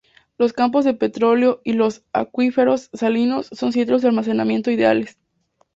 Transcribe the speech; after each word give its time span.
Los 0.39 0.51
campos 0.51 0.83
de 0.83 0.95
petróleo 0.95 1.61
y 1.63 1.73
los 1.73 2.03
acuíferos 2.11 2.89
salinos 2.91 3.49
son 3.51 3.71
sitios 3.71 4.01
de 4.01 4.07
almacenamiento 4.07 4.71
ideales. 4.71 5.19